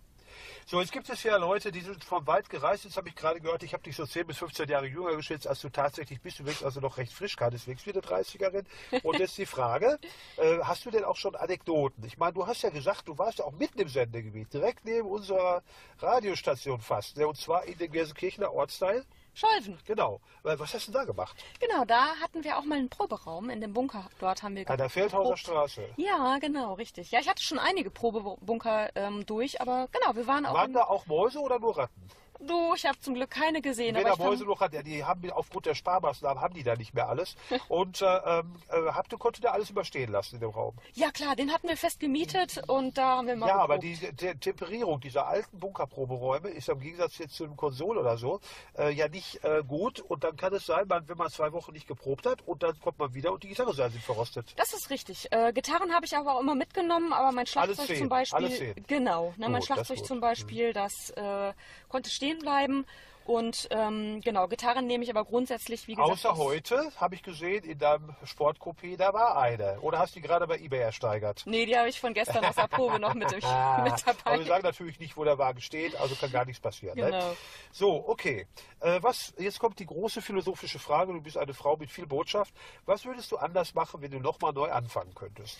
[0.66, 2.84] So, jetzt gibt es ja Leute, die sind vom weit gereist.
[2.84, 5.46] Jetzt habe ich gerade gehört, ich habe dich so 10 bis 15 Jahre jünger geschätzt,
[5.46, 6.38] als du tatsächlich bist.
[6.38, 8.64] Du wirkst also noch recht frisch, keineswegs wie eine 30erin.
[9.02, 9.98] Und jetzt die Frage,
[10.36, 12.04] äh, hast du denn auch schon Anekdoten?
[12.04, 15.08] Ich meine, du hast ja gesagt, du warst ja auch mitten im Sendegebiet, direkt neben
[15.08, 15.62] unserer
[15.98, 17.16] Radiostation fast.
[17.16, 17.26] Ne?
[17.26, 19.04] Und zwar in den Gelsenkirchener Ortsteil.
[19.34, 20.20] Scholven, Genau.
[20.42, 21.36] Was hast du da gemacht?
[21.60, 24.08] genau, da hatten wir auch mal einen Proberaum in dem Bunker.
[24.20, 25.36] Dort haben wir An der Feldhauser.
[25.36, 25.82] Straße.
[25.96, 27.10] Ja, genau, richtig.
[27.10, 30.54] Ja, ich hatte schon einige Probebunker ähm, durch, aber genau, wir waren auch.
[30.54, 32.08] Waren da auch Mäuse oder nur Ratten?
[32.40, 33.96] Du, ich habe zum Glück keine gesehen.
[33.96, 34.76] Weder aber ich Mäuse fand, noch Ratten.
[34.76, 37.36] Ja, die haben aufgrund der Sparmaßnahmen haben die da nicht mehr alles.
[37.68, 40.74] Und äh, ähm, äh, habt ihr konntet ihr alles überstehen lassen in dem Raum.
[40.94, 44.02] ja klar, den hatten wir fest gemietet und da haben wir mal Ja, aber geprobt.
[44.20, 48.40] die, die Temperierung dieser alten Bunkerproberäume ist im Gegensatz jetzt zu einem Konsol oder so
[48.78, 50.00] äh, ja nicht äh, gut.
[50.00, 52.78] Und dann kann es sein, man, wenn man zwei Wochen nicht geprobt hat und dann
[52.80, 54.52] kommt man wieder und die Gitarrenseiten sind verrostet.
[54.56, 55.28] Das ist richtig.
[55.32, 58.36] Äh, Gitarren habe ich aber auch immer mitgenommen, aber mein Schlagzeug zum Beispiel.
[58.36, 58.74] alles zehn.
[58.86, 61.52] Genau, ne, mein Schlagzeug zum Beispiel, das äh,
[61.94, 62.84] konnte stehen bleiben.
[63.24, 66.10] Und ähm, genau, Gitarren nehme ich aber grundsätzlich, wie gesagt.
[66.10, 69.80] Außer heute habe ich gesehen, in deinem Sportcoupé, da war eine.
[69.80, 71.42] Oder hast du die gerade bei eBay ersteigert?
[71.46, 74.14] Nee, die habe ich von gestern aus der Probe noch mit, im, mit Aber wir
[74.24, 74.44] dabei.
[74.44, 76.98] sagen natürlich nicht, wo der Wagen steht, also kann gar nichts passieren.
[76.98, 77.06] Ne?
[77.06, 77.36] Genau.
[77.72, 78.46] So, okay.
[78.80, 81.14] Äh, was, jetzt kommt die große philosophische Frage.
[81.14, 82.52] Du bist eine Frau mit viel Botschaft.
[82.84, 85.58] Was würdest du anders machen, wenn du nochmal neu anfangen könntest?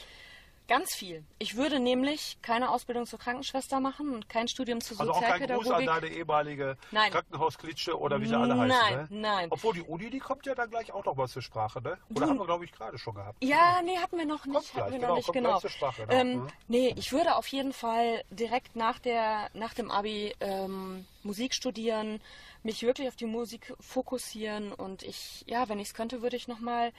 [0.66, 1.22] Ganz viel.
[1.38, 5.40] Ich würde nämlich keine Ausbildung zur Krankenschwester machen und kein Studium zur Also auch kein
[5.40, 6.03] Gruß an Sozialpädagogik.
[6.03, 7.11] deine ehemalige Nein.
[7.12, 8.68] Krankenhausklitsche oder wie sie alle heißen.
[8.68, 9.07] Nein, ne?
[9.11, 9.46] nein.
[9.50, 11.98] Obwohl die Uni, die kommt ja dann gleich auch noch mal zur Sprache, ne?
[12.09, 13.44] Oder Du- haben wir, glaube ich, gerade schon gehabt.
[13.44, 14.55] Ja, nee, hatten wir noch nicht.
[14.55, 15.61] Kommt gleich, hatten wir genau, noch nicht, kommt genau.
[15.61, 16.14] zur Sprache, genau.
[16.20, 16.48] Ähm, Mhm.
[16.68, 22.22] nee, ich würde auf jeden Fall direkt nach, der, nach dem Abi ähm, Musik studieren,
[22.62, 26.48] mich wirklich auf die Musik fokussieren und ich, ja, wenn ich es könnte, würde ich
[26.48, 26.92] nochmal Ein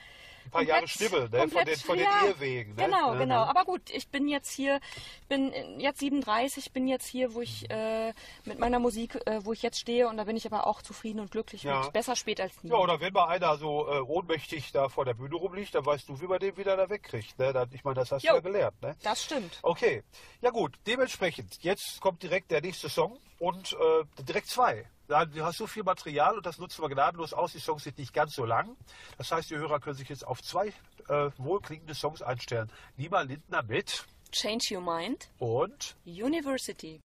[0.51, 1.47] paar Jahre Schnibbel, ne?
[1.47, 2.75] Von den, von den Irrwegen.
[2.75, 2.85] Ne?
[2.85, 3.43] Genau, Ne, genau.
[3.43, 4.79] Aber gut, ich bin jetzt hier,
[5.27, 8.13] bin jetzt 37, bin jetzt hier, wo ich äh,
[8.45, 11.19] mit meiner Musik, äh, wo ich jetzt stehe und da bin ich aber auch zufrieden
[11.19, 11.81] und glücklich Ja.
[11.81, 11.93] mit.
[11.93, 12.69] Besser spät als nie.
[12.71, 16.07] Ja, oder wenn mal einer so äh, ohnmächtig da vor der Bühne rumliegt, dann weißt
[16.09, 17.37] du, wie man den wieder da wegkriegt.
[17.39, 17.67] Ne?
[17.71, 18.35] Ich meine, das hast du Jo.
[18.35, 18.81] ja gelernt.
[18.81, 18.95] Ne?
[19.03, 19.59] Das stimmt.
[19.61, 20.03] Okay,
[20.41, 24.87] ja gut, dementsprechend, jetzt kommt direkt der nächste Song und äh, direkt zwei.
[25.07, 27.51] Du hast so viel Material und das nutzen wir gnadenlos aus.
[27.51, 28.75] Die Songs sind nicht ganz so lang.
[29.19, 30.73] Das heißt, die Hörer können sich jetzt auf zwei
[31.09, 32.71] äh, wohlklingende Songs einstellen.
[32.97, 37.04] Nima Lindner mit Change Your Mind, und University.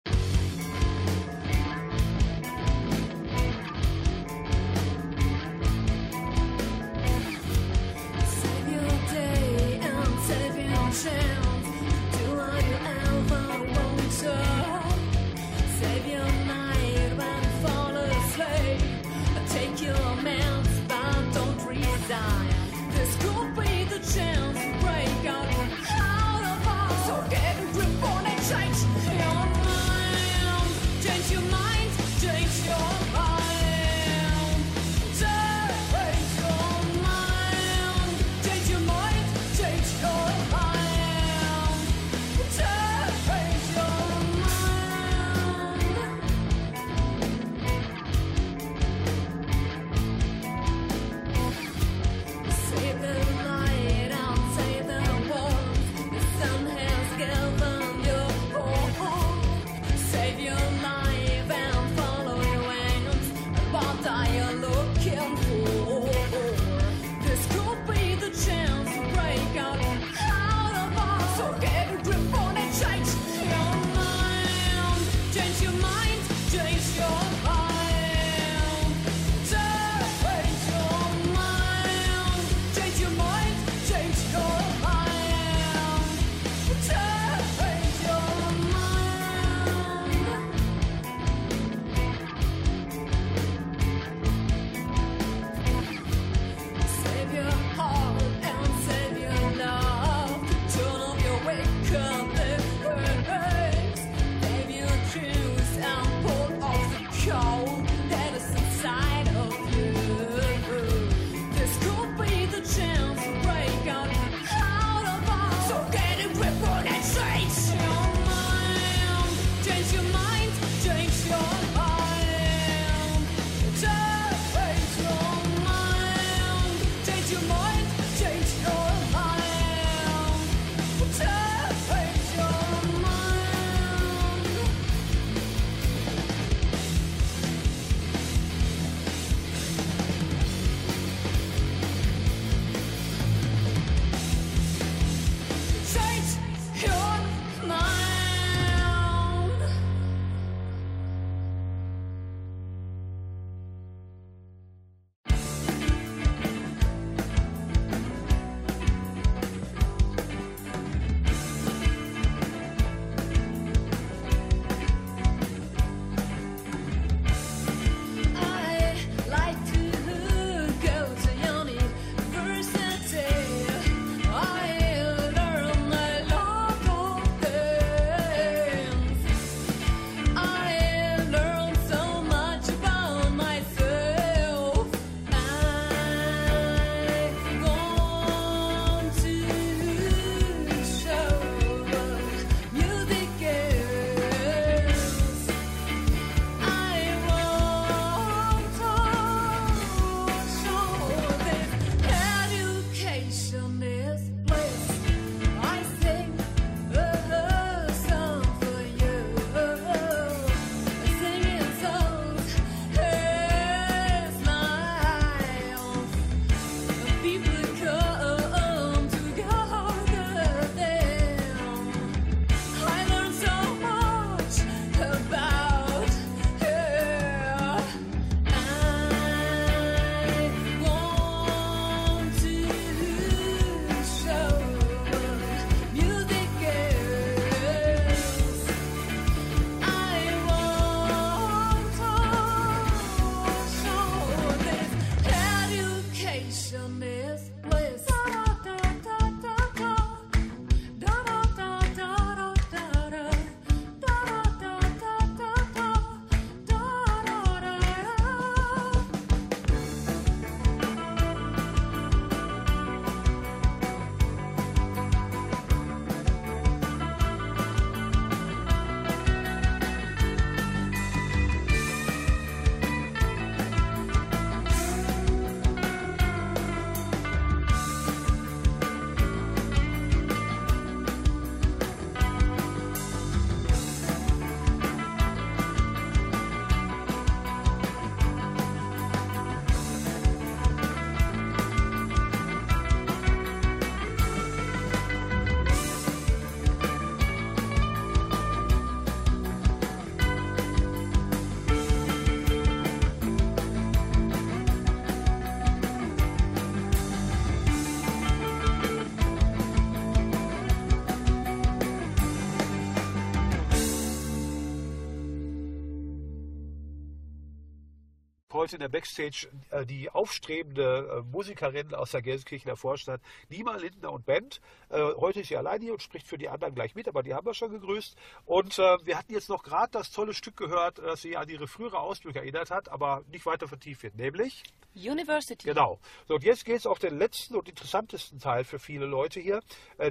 [318.54, 324.12] Heute in der Backstage äh, die aufstrebende äh, Musikerin aus der Gelsenkirchener Vorstadt, Nima Lindner
[324.12, 324.60] und Band.
[324.88, 327.34] Äh, heute ist sie alleine hier und spricht für die anderen gleich mit, aber die
[327.34, 328.16] haben wir schon gegrüßt.
[328.46, 331.98] Und wir hatten jetzt noch gerade das tolle Stück gehört, das sie an ihre frühere
[331.98, 334.62] Ausbildung erinnert hat, aber nicht weiter vertieft wird, nämlich
[334.94, 335.66] University.
[335.66, 335.98] Genau.
[336.28, 339.60] So, und jetzt geht es auf den letzten und interessantesten Teil für viele Leute hier,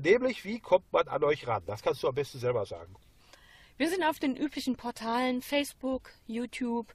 [0.01, 1.63] nämlich wie kommt man an euch ran?
[1.65, 2.93] Das kannst du am besten selber sagen.
[3.77, 6.93] Wir sind auf den üblichen Portalen Facebook, YouTube.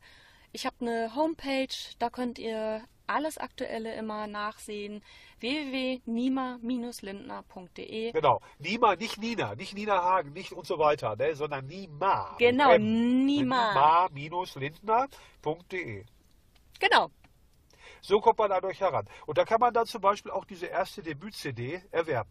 [0.52, 1.68] Ich habe eine Homepage,
[1.98, 5.02] da könnt ihr alles Aktuelle immer nachsehen.
[5.40, 8.40] www.nima-lindner.de Genau.
[8.58, 12.34] Nima, nicht Nina, nicht Nina Hagen, nicht und so weiter, ne, sondern Nima.
[12.38, 12.76] Genau.
[12.78, 14.08] Nima.
[14.12, 16.04] Nima-lindner.de.
[16.80, 17.10] Genau.
[18.00, 19.06] So kommt man an euch heran.
[19.26, 22.30] Und da kann man dann zum Beispiel auch diese erste Debüt-CD erwerben.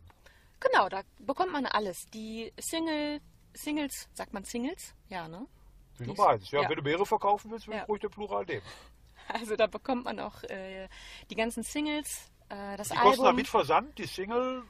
[0.59, 2.05] Genau, da bekommt man alles.
[2.13, 3.19] Die Single,
[3.53, 4.95] Singles, sagt man Singles?
[5.09, 5.45] Ja, ne?
[5.97, 6.51] Wie du meinst.
[6.51, 6.69] Ja, ja.
[6.69, 7.83] Wenn du mehrere verkaufen willst, will Ja.
[7.83, 8.61] ich ruhig den Plural nehmen.
[9.29, 10.87] Also da bekommt man auch äh,
[11.29, 13.35] die ganzen Singles, äh, das Die kosten dann Album.
[13.35, 14.63] mit Versand, die Single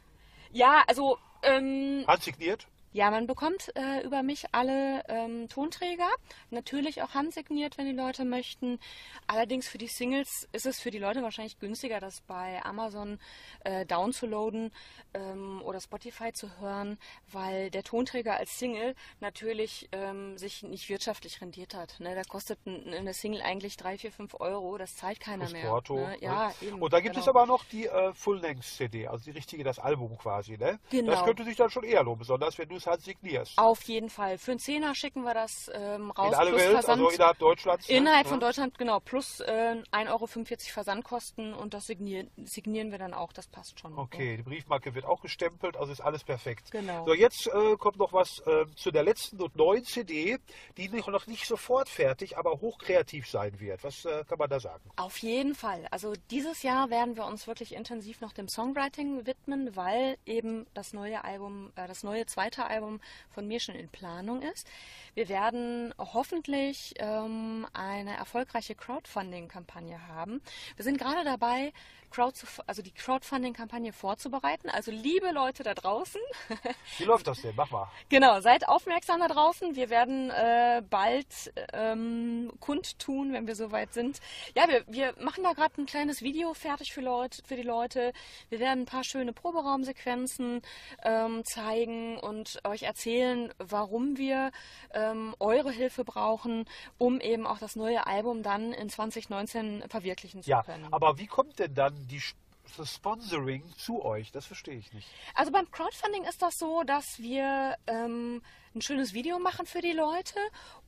[0.52, 2.68] Ja, also ähm, handsigniert.
[2.98, 6.10] Ja, man bekommt äh, über mich alle ähm, Tonträger,
[6.50, 8.80] natürlich auch handsigniert, wenn die Leute möchten.
[9.28, 13.20] Allerdings für die Singles ist es für die Leute wahrscheinlich günstiger, das bei Amazon
[13.66, 14.72] äh, downzuladen
[15.14, 16.98] ähm, oder Spotify zu hören,
[17.32, 22.00] weil der Tonträger als Single natürlich ähm, sich nicht wirtschaftlich rendiert hat.
[22.00, 22.16] Ne?
[22.16, 25.68] Da kostet ein- eine Single eigentlich 3, 4, 5 Euro, das zahlt keiner Das mehr.
[25.70, 25.98] Porto.
[26.00, 26.18] Ne?
[26.22, 26.54] Ja, ne?
[26.68, 27.24] eben, Und da gibt genau.
[27.24, 30.58] es aber noch die äh, Full-Length-CD, also die richtige, das Album quasi.
[30.58, 30.80] Ne?
[30.90, 31.12] Genau.
[31.12, 33.58] Das könnte sich dann schon eher lohnen, besonders wenn du es halt signierst.
[33.58, 34.38] Auf jeden Fall.
[34.38, 36.30] Für einen Zehner schicken wir das ähm, raus.
[36.30, 37.02] In alle plus Welt, Versand.
[37.02, 37.90] also innerhalb Deutschlands.
[37.90, 37.96] ne?
[37.96, 38.30] Innerhalb Ja.
[38.32, 43.34] von Deutschland, genau, plus äh, 1,45 Euro Versandkosten und das signieren, signieren wir dann auch,
[43.34, 43.98] das passt schon.
[43.98, 46.72] Okay, die Briefmarke wird auch gestempelt, also ist alles perfekt.
[46.72, 47.06] Genau.
[47.06, 50.38] So, jetzt äh, kommt noch was äh, zu der letzten und neuen CD,
[50.78, 53.84] die noch noch nicht sofort fertig, aber hochkreativ sein wird.
[53.84, 54.84] Was äh, kann man da sagen?
[54.98, 55.88] Auf jeden Fall.
[55.92, 60.94] Also dieses Jahr werden wir uns wirklich intensiv noch dem Songwriting widmen, weil eben das
[60.94, 63.00] neue Album, äh, das neue zweite Album
[63.30, 64.68] von mir schon in Planung ist.
[65.14, 70.42] Wir werden hoffentlich ähm, eine erfolgreiche Crowdfunding-Kampagne haben.
[70.76, 71.74] Wir sind gerade dabei,
[72.10, 74.70] Crowd zu, also die Crowdfunding-Kampagne vorzubereiten.
[74.70, 76.22] Also liebe Leute da draußen,
[76.98, 77.54] Wie läuft das denn?
[77.56, 77.88] Mach mal.
[78.10, 79.76] Genau, seid aufmerksam da draußen.
[79.76, 81.28] Wir werden äh, bald
[81.74, 84.20] ähm, kundtun, wenn wir soweit sind.
[84.56, 88.14] Ja, wir, wir machen da gerade ein kleines Video fertig für, Leute, für die Leute.
[88.50, 90.62] Wir werden ein paar schöne Proberaumsequenzen
[91.04, 94.52] ähm, zeigen und euch erzählen, warum wir
[94.94, 96.66] ähm, eure Hilfe brauchen,
[96.98, 100.88] um eben auch das neue Album dann in 2019 verwirklichen zu Ja, können.
[100.92, 102.36] aber wie kommt denn dann die Sch-
[102.78, 104.32] das Sponsoring zu euch?
[104.32, 105.08] Das verstehe ich nicht.
[105.34, 108.42] Also beim Crowdfunding ist das so, dass wir ähm,
[108.76, 110.40] ein schönes Video machen für die Leute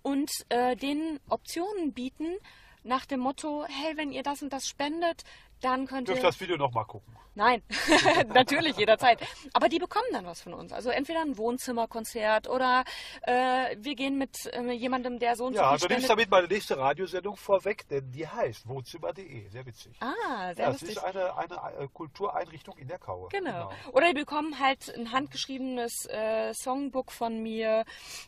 [0.03, 2.35] und äh, denen Optionen bieten
[2.83, 5.23] nach dem Motto, hey, wenn ihr das und das spendet,
[5.61, 6.27] dann könnt Dürft ihr...
[6.27, 7.15] das Video nochmal gucken.
[7.35, 7.61] Nein,
[8.33, 9.19] natürlich jederzeit.
[9.53, 10.73] Aber die bekommen dann was von uns.
[10.73, 12.83] Also entweder ein Wohnzimmerkonzert oder
[13.21, 16.47] äh, wir gehen mit äh, jemandem, der so und so Ja, du nimmst damit meine
[16.47, 19.47] nächste Radiosendung vorweg, denn die heißt wohnzimmer.de.
[19.47, 19.95] Sehr witzig.
[20.01, 20.89] Ah, sehr Ja, lustig.
[20.89, 23.29] ist eine, eine äh, Kultureinrichtung in der Kaue.
[23.29, 23.71] Genau.
[23.93, 27.85] Oder die bekommen halt ein handgeschriebenes äh, Songbook von mir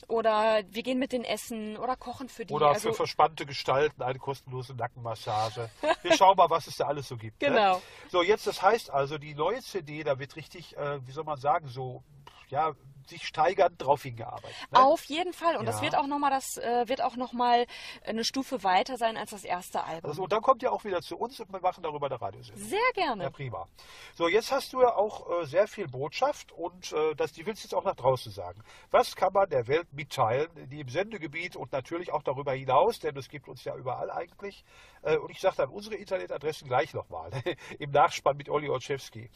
[0.07, 2.53] oder wir gehen mit den Essen oder kochen für die.
[2.53, 5.69] Oder also, für verspannte Gestalten eine kostenlose Nackenmassage.
[6.01, 7.39] Wir schauen mal, was es da alles so gibt.
[7.39, 7.76] Genau.
[7.76, 7.82] Ne?
[8.09, 11.39] So, jetzt, das heißt also, die neue CD, da wird richtig, äh, wie soll man
[11.39, 12.03] sagen, so,
[12.52, 12.74] ja,
[13.08, 14.56] sich steigernd drauf hingearbeitet.
[14.72, 14.80] Ne?
[14.80, 15.58] Auf jeden Fall.
[15.58, 15.82] Und das Ja.
[15.84, 17.66] wird auch nochmal das äh, wird auch noch mal
[18.06, 20.10] eine Stufe weiter sein als das erste Album.
[20.10, 22.64] Also, und dann kommt ihr auch wieder zu uns und wir machen darüber eine Radiosendung.
[22.64, 23.24] Sehr gerne.
[23.24, 23.68] Ja, prima.
[24.16, 27.64] So, jetzt hast du ja auch äh, sehr viel Botschaft und äh, das, die willst
[27.64, 28.64] du jetzt auch nach draußen sagen.
[28.91, 33.18] Was kann man der Welt mitteilen, die im Sendegebiet und natürlich auch darüber hinaus, denn
[33.18, 34.64] es gibt uns ja überall eigentlich.
[35.02, 37.32] Äh, und ich sage dann unsere Internetadressen gleich nochmal
[37.80, 39.30] im Nachspann mit Olli Olszewski.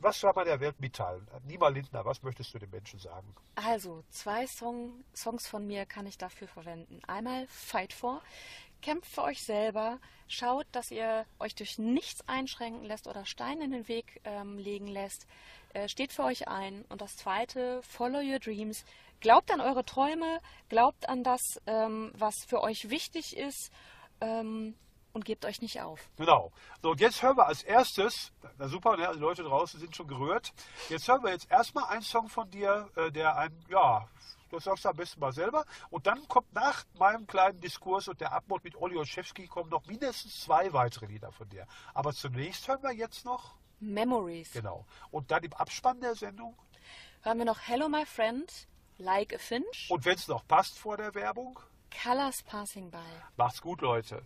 [0.00, 1.26] Was kann man der Welt mitteilen?
[1.44, 3.34] Nima Lindner, was möchtest du den Menschen sagen?
[3.56, 7.00] Also, zwei Song, Songs von mir kann ich dafür verwenden.
[7.06, 8.22] Einmal Fight For.
[8.80, 9.98] Kämpft für euch selber.
[10.28, 14.86] Schaut, dass ihr euch durch nichts einschränken lässt oder Steine in den Weg ähm, legen
[14.86, 15.26] lässt.
[15.74, 16.84] Äh, steht für euch ein.
[16.88, 18.84] Und das zweite, Follow Your Dreams.
[19.18, 20.38] Glaubt an eure Träume.
[20.68, 23.72] Glaubt an das, ähm, was für euch wichtig ist.
[24.20, 24.76] Ähm,
[25.18, 26.08] und gebt euch nicht auf.
[26.16, 26.52] Genau.
[26.82, 30.06] So, und jetzt hören wir als erstes, na super, ne, die Leute draußen sind schon
[30.08, 30.52] gerührt.
[30.88, 34.06] Jetzt hören wir jetzt erstmal einen Song von dir, äh, der ein, ja,
[34.50, 35.64] das sagst du am besten mal selber.
[35.90, 39.84] Und dann kommt nach meinem kleinen Diskurs und der Abmord mit Olli Olszewski kommen noch
[39.86, 41.66] mindestens zwei weitere Lieder von dir.
[41.94, 44.52] Aber zunächst hören wir jetzt noch, Memories.
[44.52, 44.86] genau.
[45.10, 46.56] Und dann im Abspann der Sendung.
[47.22, 48.50] Hören wir noch Hello My Friend,
[48.98, 51.58] Like a Finch, Und wenn es noch passt vor der Werbung,
[52.02, 52.98] Colors Passing By.
[53.36, 54.22] macht's gut, Leute.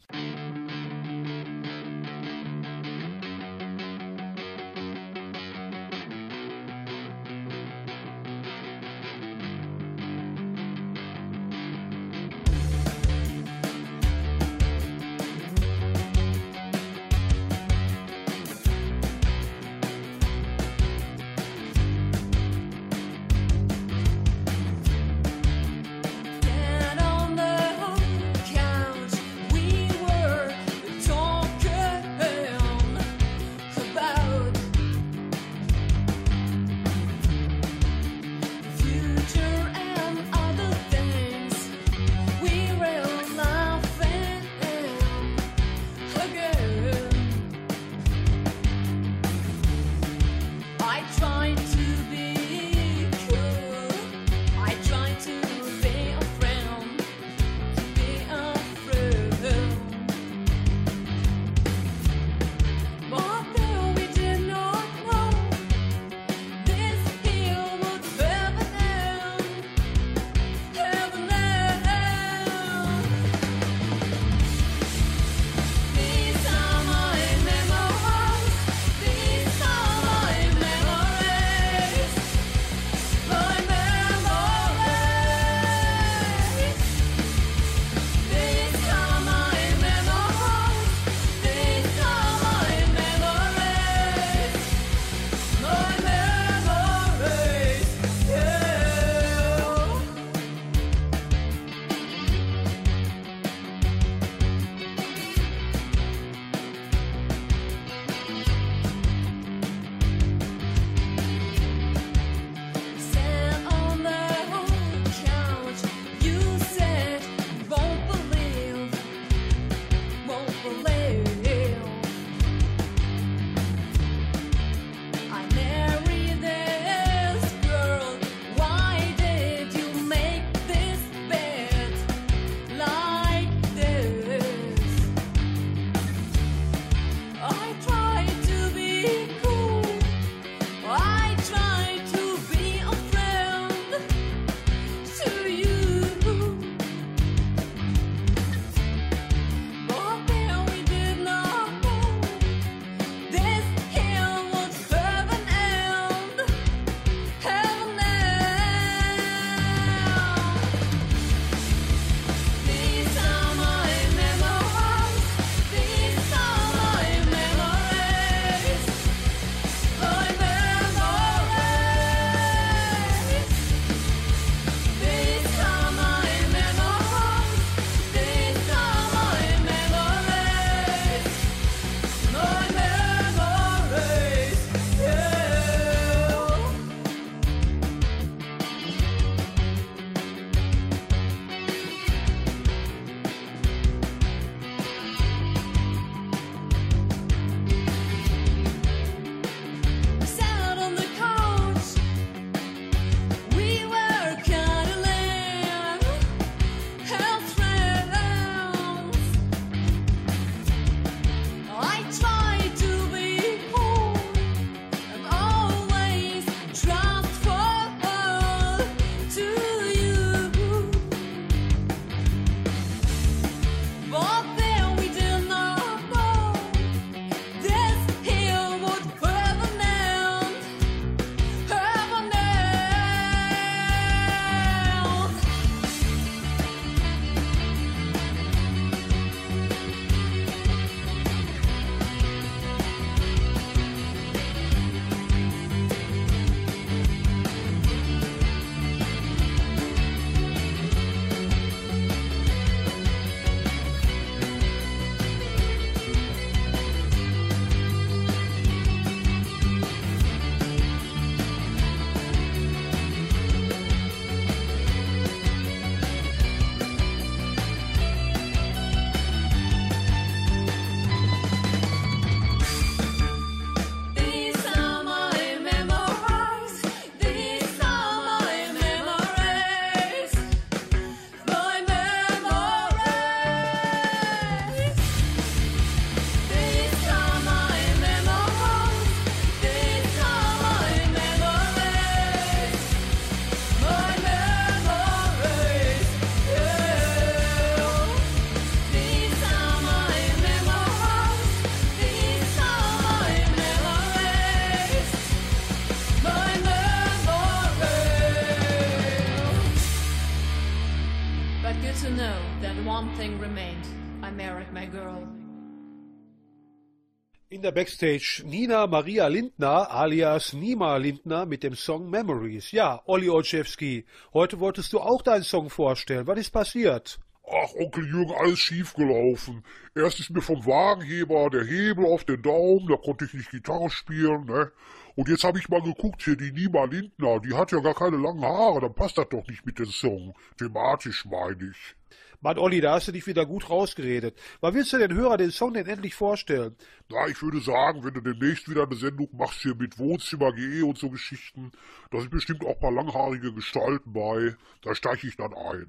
[317.63, 322.73] In der Backstage Nina Maria Lindner alias Nima Lindner mit dem Song Memories.
[322.73, 324.05] Ja, Olli Olszewski,
[324.35, 326.27] heute wolltest du auch deinen Song vorstellen.
[326.27, 327.21] Was ist passiert?
[327.47, 329.63] Ach, Onkel Jürgen, alles schief gelaufen.
[329.95, 333.91] Erst ist mir vom Wagenheber der Hebel auf den Daumen, da konnte ich nicht Gitarre
[333.91, 334.73] spielen, ne?
[335.15, 338.17] Und jetzt habe ich mal geguckt, hier die Nima Lindner, die hat ja gar keine
[338.17, 340.35] langen Haare, dann passt das doch nicht mit dem Song.
[340.59, 341.95] Thematisch meine ich.
[342.43, 344.37] Mann, Olli, da hast du dich wieder gut rausgeredet.
[344.61, 346.75] Wann willst du den Hörer den Song denn endlich vorstellen?
[347.09, 350.85] Na, ich würde sagen, wenn du demnächst wieder eine Sendung machst hier mit Wohnzimmer GE
[350.85, 351.71] und so Geschichten,
[352.11, 355.87] da sind bestimmt auch ein paar langhaarige Gestalten bei, da steige ich dann ein.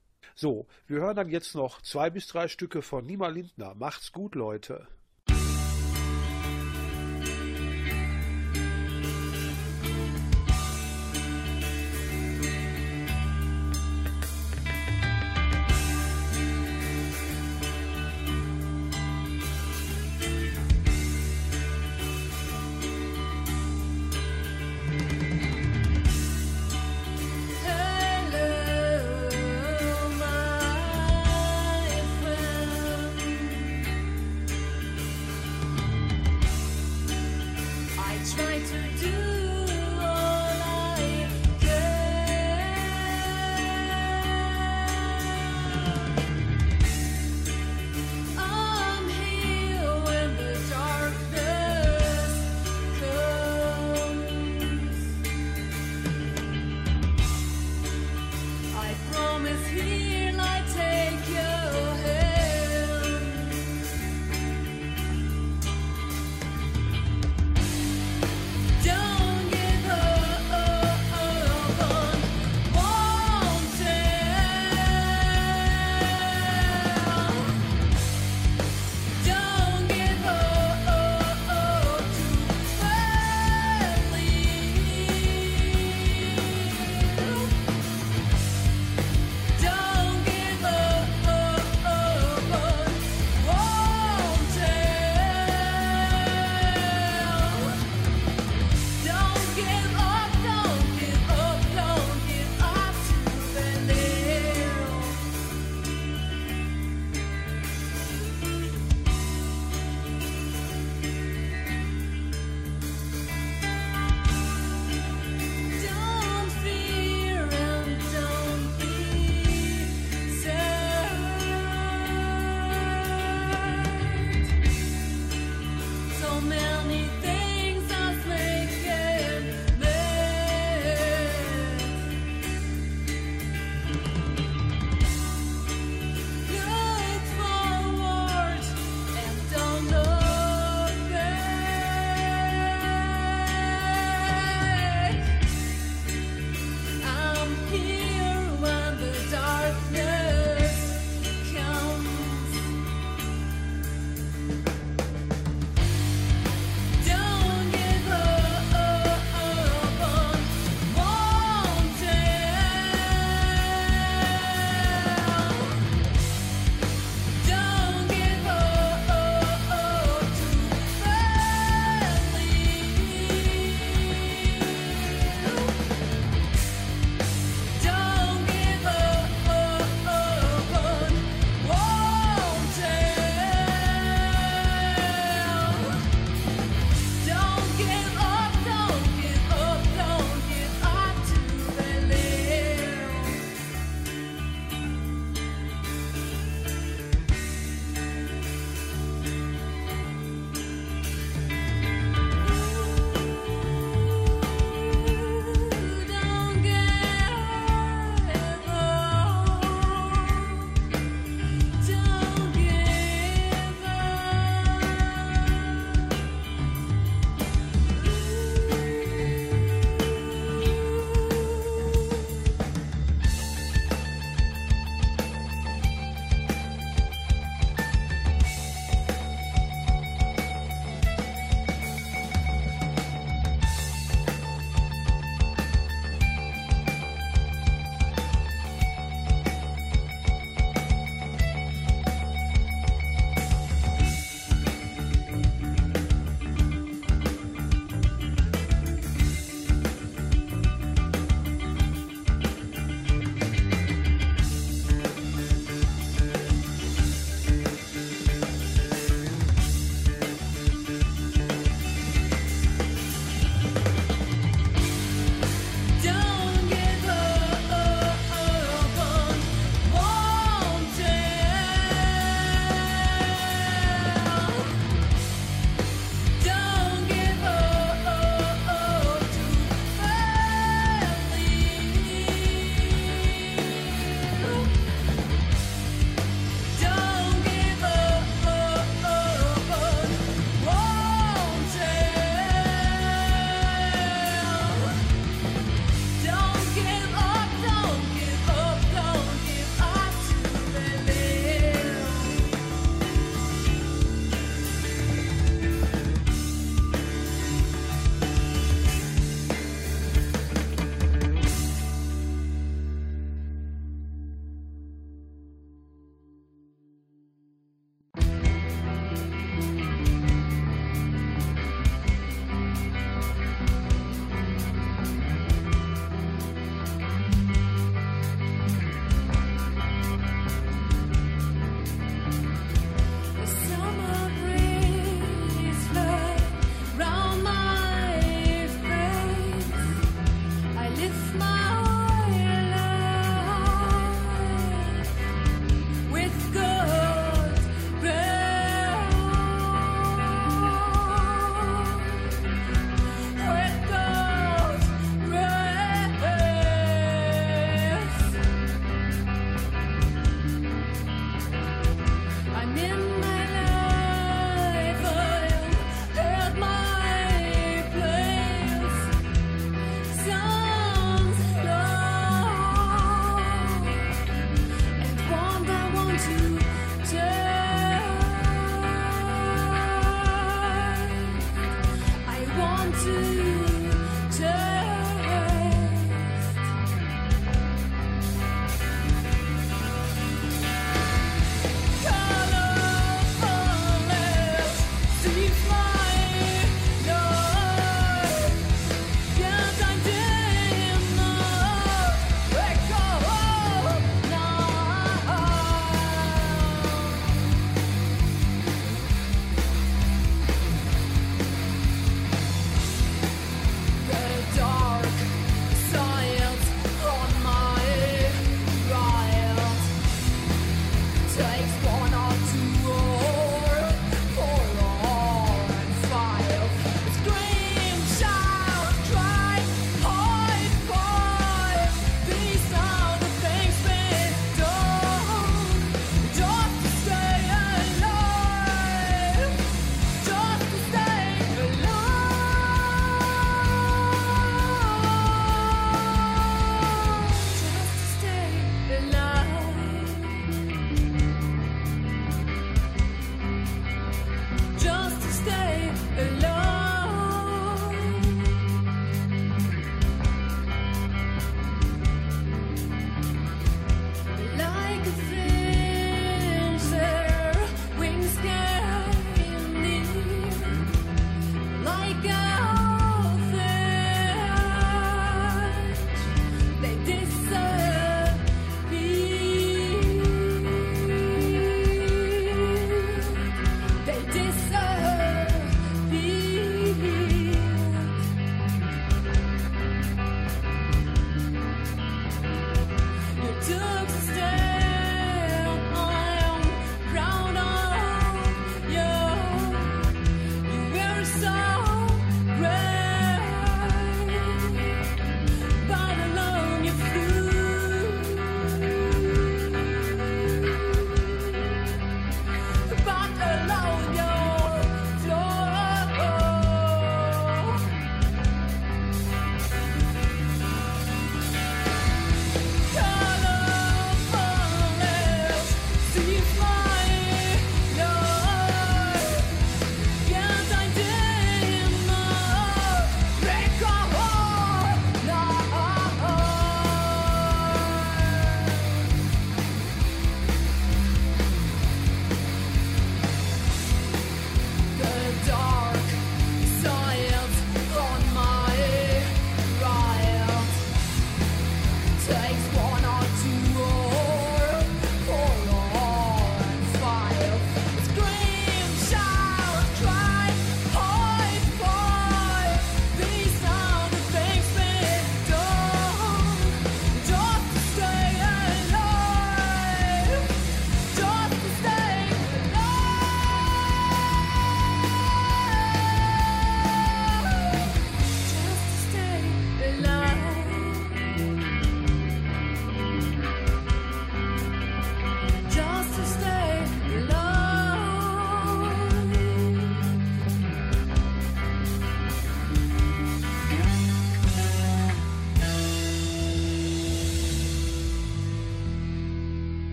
[0.41, 3.75] So, wir hören dann jetzt noch zwei bis drei Stücke von Nima Lindner.
[3.75, 4.87] Macht's gut, Leute.